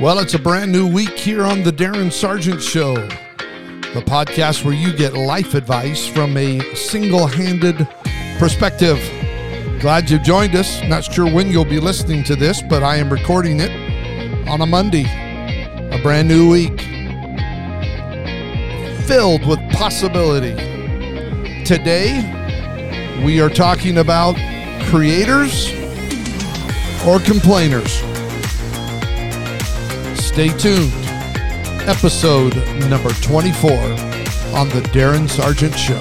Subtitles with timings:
[0.00, 4.72] Well, it's a brand new week here on the Darin Sargent Show, the podcast where
[4.72, 7.86] you get life advice from a single handed
[8.38, 8.96] perspective.
[9.78, 10.82] Glad you've joined us.
[10.84, 13.70] Not sure when you'll be listening to this, but I am recording it
[14.48, 15.04] on a Monday.
[15.94, 16.80] A brand new week
[19.06, 20.54] filled with possibility.
[21.66, 22.22] Today,
[23.22, 24.36] we are talking about
[24.86, 25.70] creators
[27.06, 28.09] or complainers.
[30.40, 30.90] Stay tuned.
[31.86, 32.56] Episode
[32.88, 33.72] number 24
[34.56, 36.00] on The Darin Sargent Show.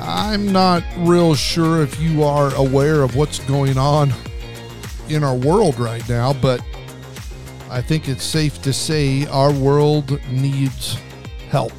[0.00, 4.14] I'm not real sure if you are aware of what's going on
[5.10, 6.62] in our world right now, but
[7.68, 10.96] I think it's safe to say our world needs
[11.50, 11.74] help.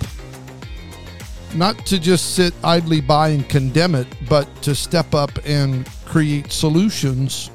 [1.55, 6.51] Not to just sit idly by and condemn it, but to step up and create
[6.51, 7.51] solutions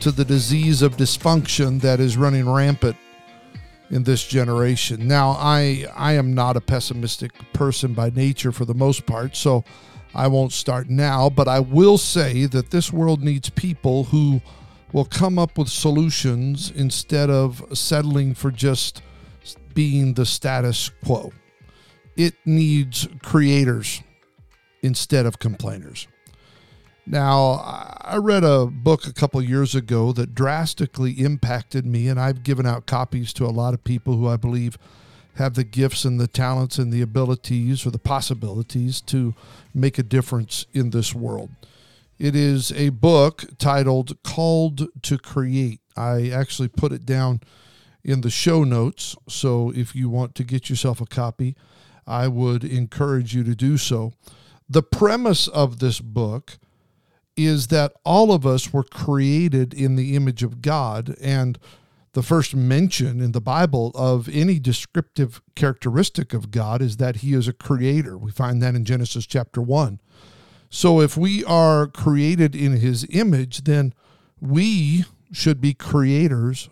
[0.00, 2.96] to the disease of dysfunction that is running rampant
[3.90, 5.06] in this generation.
[5.06, 9.62] Now, I I am not a pessimistic person by nature for the most part, so
[10.16, 14.40] I won't start now, but I will say that this world needs people who
[14.92, 19.00] will come up with solutions instead of settling for just
[19.74, 21.32] being the status quo.
[22.16, 24.02] It needs creators
[24.82, 26.08] instead of complainers.
[27.04, 32.44] Now, I read a book a couple years ago that drastically impacted me, and I've
[32.44, 34.78] given out copies to a lot of people who I believe
[35.34, 39.34] have the gifts and the talents and the abilities or the possibilities to
[39.74, 41.50] make a difference in this world.
[42.18, 45.80] It is a book titled Called to Create.
[45.96, 47.40] I actually put it down
[48.04, 49.16] in the show notes.
[49.28, 51.56] So if you want to get yourself a copy,
[52.06, 54.12] I would encourage you to do so.
[54.68, 56.58] The premise of this book
[57.36, 61.16] is that all of us were created in the image of God.
[61.20, 61.58] And
[62.12, 67.32] the first mention in the Bible of any descriptive characteristic of God is that he
[67.32, 68.18] is a creator.
[68.18, 69.98] We find that in Genesis chapter 1.
[70.68, 73.94] So if we are created in his image, then
[74.40, 76.68] we should be creators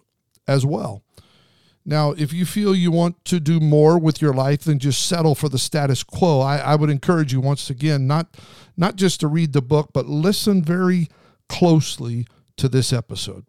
[0.47, 1.03] as well.
[1.91, 5.35] Now, if you feel you want to do more with your life than just settle
[5.35, 8.37] for the status quo, I, I, would encourage you once again not
[8.77, 11.09] not just to read the book, but listen very
[11.49, 12.29] closely
[12.59, 13.45] to this episode.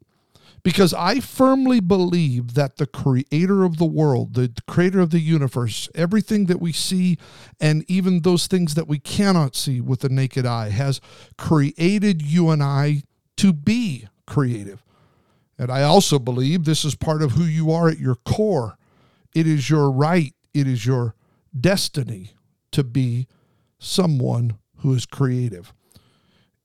[0.64, 5.88] Because I firmly believe that the creator of the world, the creator of the universe,
[5.94, 7.20] everything that we see,
[7.60, 11.00] and even those things that we cannot see with the naked eye, has
[11.38, 13.04] created you and I
[13.38, 14.84] to be creative.
[15.62, 18.80] And I also believe this is part of who you are at your core.
[19.36, 21.14] It is your right, it is your
[21.58, 22.32] destiny
[22.72, 23.28] to be
[23.78, 25.72] someone who is creative.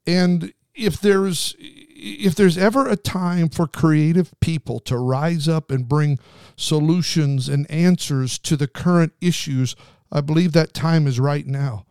[0.07, 5.87] And if there's if there's ever a time for creative people to rise up and
[5.87, 6.19] bring
[6.57, 9.77] solutions and answers to the current issues,
[10.11, 11.85] I believe that time is right now.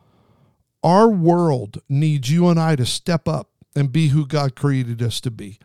[0.84, 5.22] Our world needs you and I to step up and be who God created us
[5.22, 5.60] to be.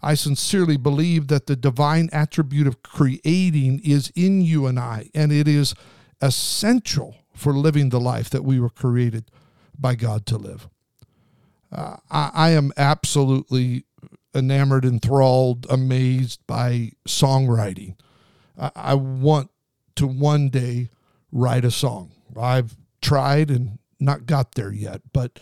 [0.00, 5.32] I sincerely believe that the divine attribute of creating is in you and I, and
[5.32, 5.74] it is
[6.20, 9.30] essential for living the life that we were created
[9.78, 10.68] by God to live.
[11.72, 13.84] Uh, I, I am absolutely
[14.34, 17.96] enamored, enthralled, amazed by songwriting.
[18.58, 19.50] I, I want
[19.96, 20.90] to one day
[21.32, 22.12] write a song.
[22.38, 25.38] I've tried and not got there yet, but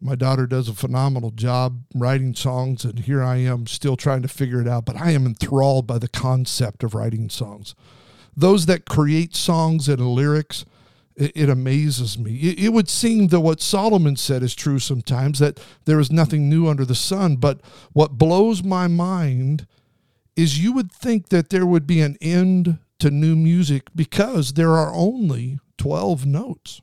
[0.00, 4.28] my daughter does a phenomenal job writing songs, and here I am still trying to
[4.28, 4.84] figure it out.
[4.84, 7.74] But I am enthralled by the concept of writing songs.
[8.36, 10.66] Those that create songs and lyrics,
[11.16, 12.36] it, it amazes me.
[12.36, 16.48] It, it would seem that what Solomon said is true sometimes that there is nothing
[16.48, 17.36] new under the sun.
[17.36, 17.60] But
[17.94, 19.66] what blows my mind
[20.36, 24.72] is you would think that there would be an end to new music because there
[24.72, 26.82] are only 12 notes.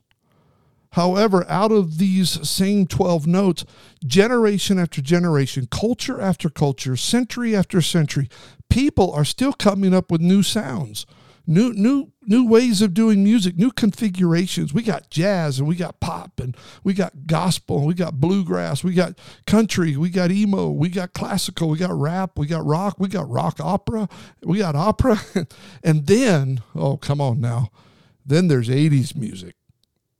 [0.94, 3.64] However, out of these same 12 notes,
[4.06, 8.28] generation after generation, culture after culture, century after century,
[8.70, 11.04] people are still coming up with new sounds,
[11.48, 14.72] new new new ways of doing music, new configurations.
[14.72, 18.84] We got jazz and we got pop and we got gospel and we got bluegrass,
[18.84, 19.18] we got
[19.48, 23.28] country, we got emo, we got classical, we got rap, we got rock, we got
[23.28, 24.08] rock opera,
[24.44, 25.20] we got opera.
[25.82, 27.72] and then, oh, come on now.
[28.24, 29.56] Then there's 80s music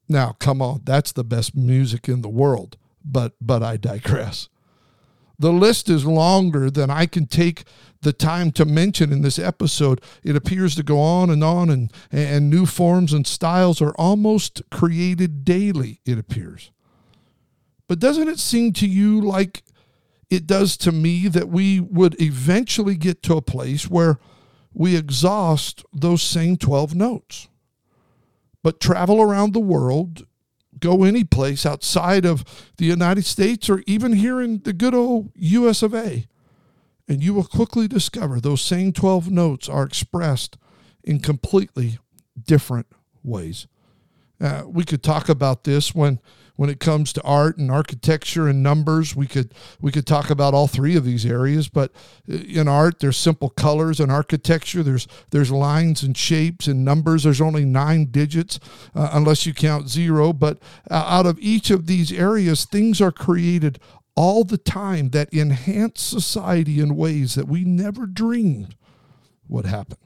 [0.09, 4.49] now, come on, that's the best music in the world, but but I digress.
[5.39, 7.65] The list is longer than I can take
[8.03, 10.01] the time to mention in this episode.
[10.23, 14.63] It appears to go on and on, and, and new forms and styles are almost
[14.71, 16.71] created daily, it appears.
[17.89, 19.65] But doesn't it seem to you like
[20.31, 24.19] it does to me that we would eventually get to a place where
[24.73, 27.49] we exhaust those same 12 notes.
[28.65, 30.27] But travel around the world,
[30.81, 32.45] go any place outside of
[32.79, 36.27] the United States or even here in the good old US of A,
[37.07, 40.57] and you will quickly discover those same 12 notes are expressed
[41.05, 41.99] in completely
[42.43, 42.87] different
[43.23, 43.67] ways.
[44.41, 46.19] Uh, we could talk about this when
[46.57, 49.17] when it comes to art and architecture and numbers.
[49.17, 51.93] We could we could talk about all three of these areas, but
[52.31, 54.83] uh, in art there's simple colors and architecture.
[54.83, 57.25] There's there's lines and shapes and numbers.
[57.25, 58.61] There's only nine digits
[58.95, 60.33] uh, unless you count zero.
[60.33, 60.59] But
[60.91, 63.79] uh, out of each of these areas, things are created
[64.17, 68.77] all the time that enhance society in ways that we never dreamed
[69.49, 69.99] would happen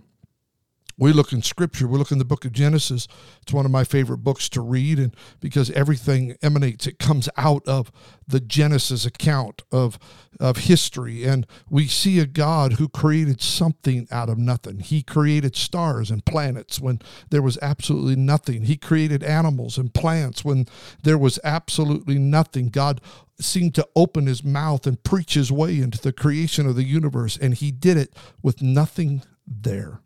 [0.99, 3.07] we look in scripture we look in the book of genesis.
[3.43, 7.67] It's one of my favorite books to read and because everything emanates it comes out
[7.67, 7.91] of
[8.27, 9.99] the genesis account of
[10.41, 11.25] of history.
[11.25, 14.81] And we see a god who created something out of nothing.
[14.81, 18.63] He created stars and planets when there was absolutely nothing.
[18.63, 20.67] He created animals and plants when
[21.03, 22.69] there was absolutely nothing.
[22.69, 23.01] God
[23.41, 27.37] seemed to open his mouth and preach his way into the creation of the universe
[27.37, 28.13] and he did it
[28.43, 30.01] with nothing there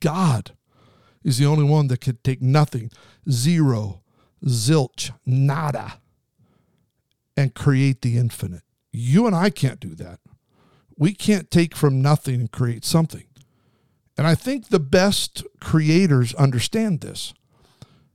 [0.00, 0.52] God
[1.24, 2.90] is the only one that could take nothing,
[3.30, 4.02] zero,
[4.44, 6.00] zilch, nada,
[7.36, 8.62] and create the infinite.
[8.92, 10.20] You and I can't do that.
[10.96, 13.24] We can't take from nothing and create something.
[14.16, 17.34] And I think the best creators understand this.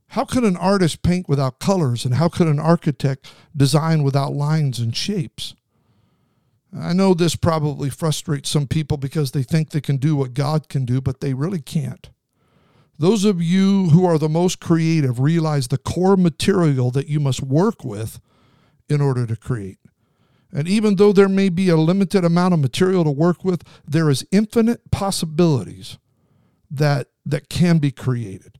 [0.08, 2.04] How could an artist paint without colors?
[2.04, 5.54] And how could an architect design without lines and shapes?
[6.78, 10.68] I know this probably frustrates some people because they think they can do what God
[10.68, 12.10] can do, but they really can't.
[12.98, 17.42] Those of you who are the most creative realize the core material that you must
[17.42, 18.20] work with
[18.88, 19.78] in order to create.
[20.52, 24.08] And even though there may be a limited amount of material to work with, there
[24.08, 25.98] is infinite possibilities
[26.70, 28.58] that that can be created.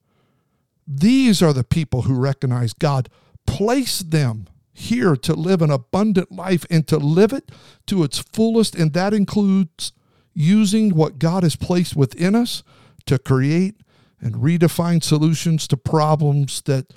[0.87, 3.09] These are the people who recognize God
[3.47, 7.51] placed them here to live an abundant life and to live it
[7.87, 8.75] to its fullest.
[8.75, 9.93] And that includes
[10.35, 12.65] using what God has placed within us
[13.07, 13.77] to create
[14.21, 16.93] and redefine solutions to problems that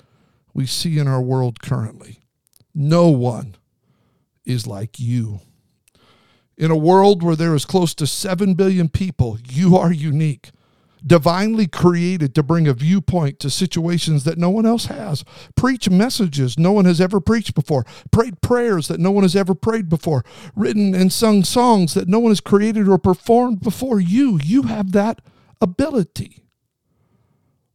[0.52, 2.18] we see in our world currently.
[2.74, 3.54] No one
[4.44, 5.40] is like you.
[6.56, 10.50] In a world where there is close to 7 billion people, you are unique
[11.06, 15.24] divinely created to bring a viewpoint to situations that no one else has.
[15.56, 17.84] Preach messages no one has ever preached before.
[18.10, 20.24] Prayed prayers that no one has ever prayed before.
[20.54, 24.38] Written and sung songs that no one has created or performed before you.
[24.42, 25.20] You have that
[25.60, 26.44] ability.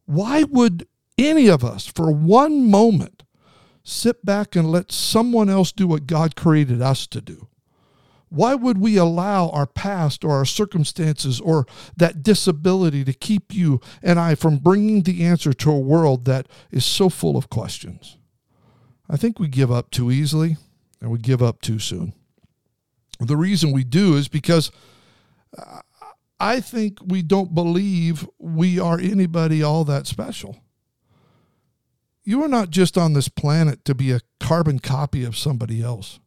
[0.06, 0.86] Why would
[1.16, 3.22] any of us, for one moment,
[3.82, 7.48] sit back and let someone else do what God created us to do?
[8.34, 11.66] Why would we allow our past or our circumstances or
[11.96, 16.48] that disability to keep you and I from bringing the answer to a world that
[16.72, 18.18] is so full of questions?
[19.08, 20.56] I think we give up too easily
[21.00, 22.12] and we give up too soon.
[23.20, 24.72] The reason we do is because
[26.40, 30.56] I think we don't believe we are anybody all that special.
[32.24, 36.18] You are not just on this planet to be a carbon copy of somebody else.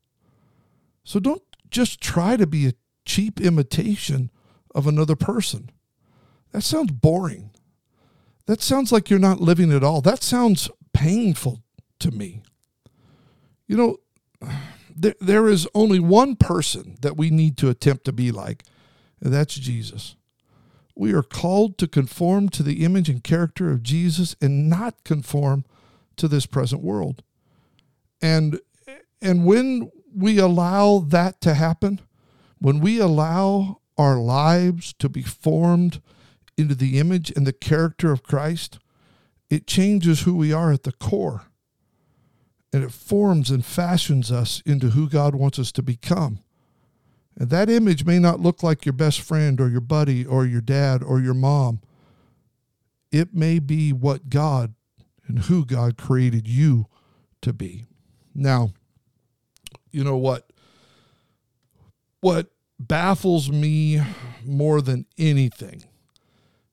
[1.03, 2.73] So don't just try to be a
[3.05, 4.31] cheap imitation
[4.73, 5.69] of another person.
[6.51, 7.51] That sounds boring.
[8.45, 10.01] That sounds like you're not living at all.
[10.01, 11.61] That sounds painful
[11.99, 12.41] to me.
[13.67, 13.97] You know,
[14.95, 18.63] there, there is only one person that we need to attempt to be like,
[19.21, 20.15] and that's Jesus.
[20.95, 25.65] We are called to conform to the image and character of Jesus and not conform
[26.15, 27.23] to this present world.
[28.21, 28.59] And
[29.21, 32.01] and when we allow that to happen,
[32.59, 36.01] when we allow our lives to be formed
[36.57, 38.79] into the image and the character of Christ,
[39.49, 41.43] it changes who we are at the core.
[42.73, 46.39] And it forms and fashions us into who God wants us to become.
[47.39, 50.61] And that image may not look like your best friend or your buddy or your
[50.61, 51.81] dad or your mom.
[53.11, 54.73] It may be what God
[55.27, 56.87] and who God created you
[57.41, 57.85] to be.
[58.33, 58.71] Now,
[59.91, 60.51] you know what
[62.19, 62.47] what
[62.79, 64.01] baffles me
[64.43, 65.83] more than anything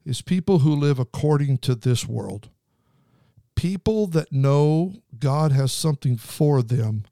[0.04, 2.50] is people who live according to this world.
[3.54, 7.04] People that know God has something for them,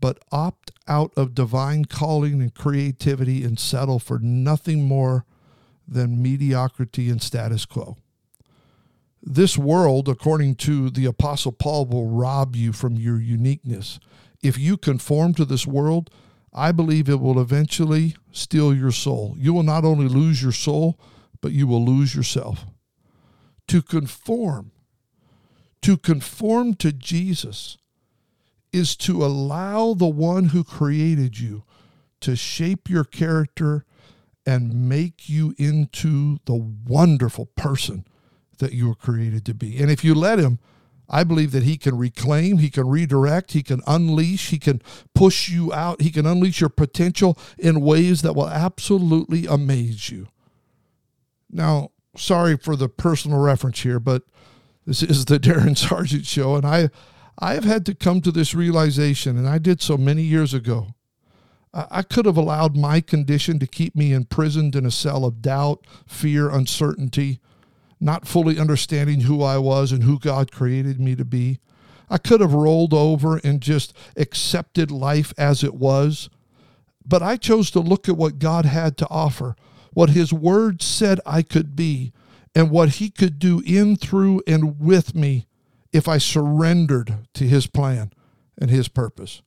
[0.00, 5.24] but opt out of divine calling and creativity and settle for nothing more
[5.88, 7.96] than mediocrity and status quo.
[9.22, 13.98] This world, according to the Apostle Paul, will rob you from your uniqueness
[14.42, 16.10] if you conform to this world,
[16.52, 19.36] I believe it will eventually steal your soul.
[19.38, 20.98] You will not only lose your soul,
[21.40, 22.66] but you will lose yourself.
[23.68, 24.72] To conform,
[25.80, 27.78] to conform to Jesus
[28.72, 31.64] is to allow the one who created you
[32.20, 33.84] to shape your character
[34.46, 38.04] and make you into the wonderful person
[38.58, 39.78] that you were created to be.
[39.78, 40.58] And if you let him,
[41.12, 44.80] I believe that he can reclaim, he can redirect, he can unleash, he can
[45.14, 50.28] push you out, he can unleash your potential in ways that will absolutely amaze you.
[51.50, 54.22] Now, sorry for the personal reference here, but
[54.86, 56.88] this is the Darin Sargent show and I
[57.38, 60.88] I have had to come to this realization and I did so many years ago
[61.74, 65.86] I could have allowed my condition to keep me imprisoned in a cell of doubt,
[66.06, 67.40] fear, uncertainty,
[68.02, 71.60] not fully understanding who I was and who God created me to be.
[72.10, 76.28] I could have rolled over and just accepted life as it was.
[77.06, 79.54] But I chose to look at what God had to offer,
[79.92, 82.12] what His Word said I could be,
[82.54, 85.46] and what He could do in, through, and with me
[85.92, 88.12] if I surrendered to His plan
[88.58, 89.42] and His purpose.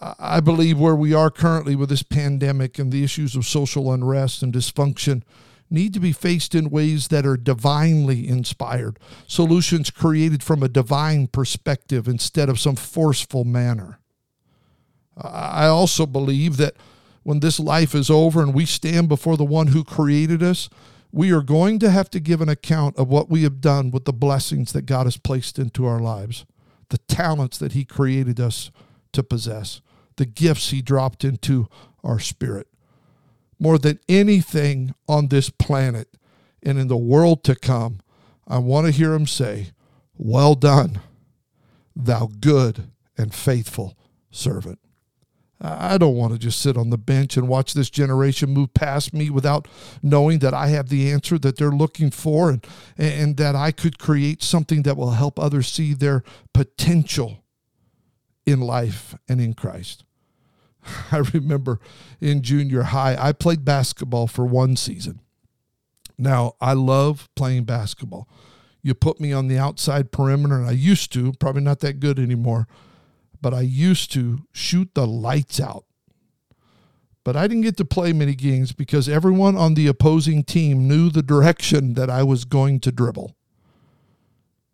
[0.00, 4.42] I believe where we are currently with this pandemic and the issues of social unrest
[4.42, 5.22] and dysfunction
[5.70, 11.26] need to be faced in ways that are divinely inspired, solutions created from a divine
[11.26, 13.98] perspective instead of some forceful manner.
[15.16, 16.74] I also believe that
[17.22, 20.68] when this life is over and we stand before the one who created us,
[21.10, 24.04] we are going to have to give an account of what we have done with
[24.04, 26.44] the blessings that God has placed into our lives,
[26.90, 28.70] the talents that He created us
[29.12, 29.80] to possess,
[30.16, 31.68] the gifts He dropped into
[32.04, 32.68] our spirit.
[33.58, 36.08] More than anything on this planet
[36.62, 38.00] and in the world to come,
[38.46, 39.68] I want to hear Him say,
[40.16, 41.00] Well done,
[41.94, 43.96] thou good and faithful
[44.30, 44.78] servant.
[45.60, 49.12] I don't want to just sit on the bench and watch this generation move past
[49.12, 49.66] me without
[50.02, 53.98] knowing that I have the answer that they're looking for and, and that I could
[53.98, 56.22] create something that will help others see their
[56.54, 57.42] potential
[58.46, 60.04] in life and in Christ.
[61.12, 61.80] I remember
[62.20, 65.20] in junior high, I played basketball for one season.
[66.18, 68.28] Now, I love playing basketball.
[68.82, 72.18] You put me on the outside perimeter, and I used to, probably not that good
[72.18, 72.66] anymore,
[73.40, 75.84] but I used to shoot the lights out.
[77.24, 81.10] But I didn't get to play many games because everyone on the opposing team knew
[81.10, 83.36] the direction that I was going to dribble.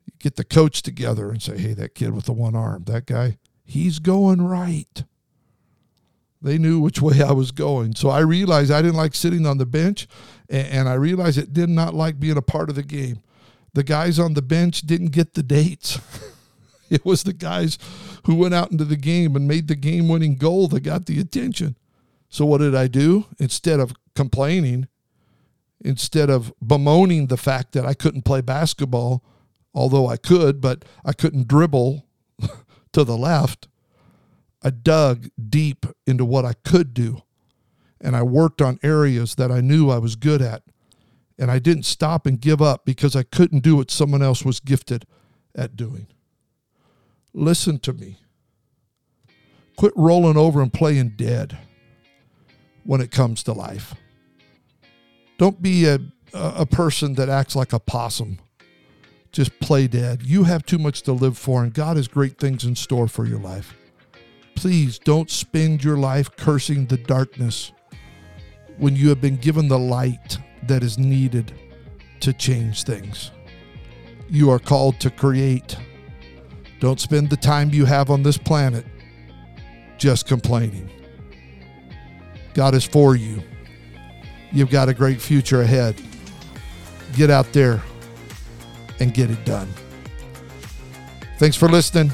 [0.06, 3.06] You get the coach together and say, hey, that kid with the one arm, that
[3.06, 5.04] guy, he's going right.
[6.44, 7.94] They knew which way I was going.
[7.96, 10.06] So I realized I didn't like sitting on the bench,
[10.50, 13.22] and I realized it did not like being a part of the game.
[13.72, 15.98] The guys on the bench didn't get the dates.
[16.90, 17.78] it was the guys
[18.26, 21.18] who went out into the game and made the game winning goal that got the
[21.18, 21.76] attention.
[22.28, 23.24] So what did I do?
[23.38, 24.88] Instead of complaining,
[25.82, 29.24] instead of bemoaning the fact that I couldn't play basketball,
[29.72, 32.06] although I could, but I couldn't dribble
[32.92, 33.68] to the left,
[34.64, 37.22] I dug deep into what I could do.
[38.00, 40.62] And I worked on areas that I knew I was good at.
[41.38, 44.60] And I didn't stop and give up because I couldn't do what someone else was
[44.60, 45.04] gifted
[45.54, 46.06] at doing.
[47.32, 48.18] Listen to me.
[49.76, 51.58] Quit rolling over and playing dead
[52.84, 53.94] when it comes to life.
[55.36, 55.98] Don't be a,
[56.32, 58.38] a person that acts like a possum
[59.34, 60.22] just play dead.
[60.22, 63.26] You have too much to live for, and God has great things in store for
[63.26, 63.74] your life.
[64.56, 67.72] Please don't spend your life cursing the darkness
[68.78, 71.52] when you have been given the light that is needed
[72.20, 73.30] to change things.
[74.28, 75.76] You are called to create.
[76.80, 78.86] Don't spend the time you have on this planet
[79.98, 80.90] just complaining.
[82.54, 83.42] God is for you.
[84.52, 86.00] You've got a great future ahead.
[87.16, 87.82] Get out there
[89.00, 89.68] and get it done.
[91.38, 92.12] Thanks for listening.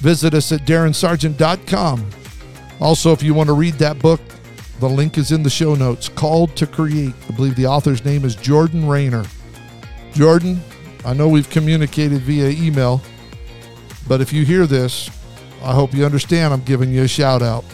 [0.00, 2.10] Visit us at darinsargent.com.
[2.80, 4.20] Also, if you want to read that book,
[4.78, 6.08] the link is in the show notes.
[6.08, 7.14] Called to Create.
[7.28, 9.24] I believe the author's name is Jordan Raynor.
[10.14, 10.60] Jordan,
[11.04, 13.02] I know we've communicated via email,
[14.08, 15.10] but if you hear this,
[15.62, 17.64] I hope you understand I'm giving you a shout out.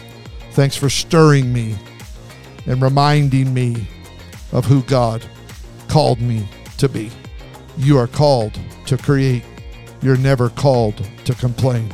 [0.51, 1.77] Thanks for stirring me
[2.65, 3.87] and reminding me
[4.51, 5.25] of who God
[5.87, 7.09] called me to be.
[7.77, 9.43] You are called to create.
[10.01, 11.93] You're never called to complain.